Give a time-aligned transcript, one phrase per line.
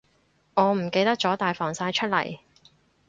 [0.55, 2.39] 我唔記得咗帶防曬出嚟